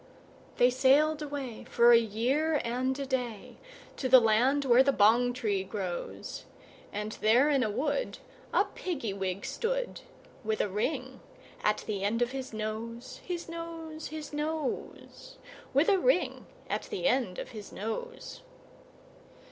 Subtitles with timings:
[0.57, 3.57] They sailed away, for a year and a day,
[3.97, 6.45] To the land where the bong tree grows;
[6.91, 8.17] And there in a wood
[8.51, 10.01] a Piggy wig stood,
[10.43, 11.19] With a ring
[11.63, 15.37] at the end of his nose, His nose, His nose,
[15.71, 18.41] With a ring at the end of his nose.